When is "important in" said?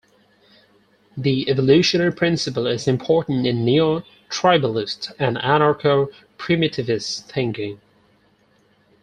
2.87-3.63